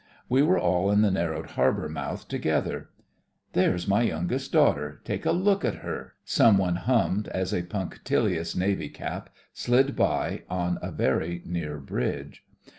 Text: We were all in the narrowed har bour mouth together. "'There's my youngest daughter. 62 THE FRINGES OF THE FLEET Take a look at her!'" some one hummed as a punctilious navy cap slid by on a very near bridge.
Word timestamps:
We 0.27 0.41
were 0.41 0.57
all 0.57 0.89
in 0.89 1.01
the 1.03 1.11
narrowed 1.11 1.51
har 1.51 1.71
bour 1.71 1.87
mouth 1.87 2.27
together. 2.27 2.89
"'There's 3.53 3.87
my 3.87 4.01
youngest 4.01 4.51
daughter. 4.51 4.99
62 5.05 5.05
THE 5.13 5.17
FRINGES 5.23 5.27
OF 5.27 5.43
THE 5.45 5.51
FLEET 5.51 5.61
Take 5.61 5.65
a 5.67 5.67
look 5.67 5.75
at 5.75 5.83
her!'" 5.87 6.13
some 6.25 6.57
one 6.57 6.75
hummed 6.77 7.27
as 7.27 7.53
a 7.53 7.61
punctilious 7.61 8.55
navy 8.55 8.89
cap 8.89 9.29
slid 9.53 9.95
by 9.95 10.41
on 10.49 10.79
a 10.81 10.91
very 10.91 11.43
near 11.45 11.77
bridge. 11.77 12.43